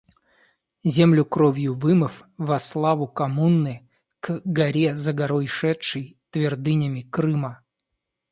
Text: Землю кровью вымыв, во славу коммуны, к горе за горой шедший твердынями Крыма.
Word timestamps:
Землю 0.93 1.25
кровью 1.25 1.75
вымыв, 1.83 2.15
во 2.37 2.57
славу 2.67 3.07
коммуны, 3.07 3.87
к 4.19 4.41
горе 4.43 4.95
за 4.97 5.13
горой 5.13 5.45
шедший 5.45 6.17
твердынями 6.31 7.01
Крыма. 7.03 7.63